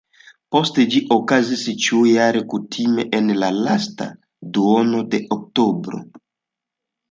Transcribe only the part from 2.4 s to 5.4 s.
kutime en la lasta duono de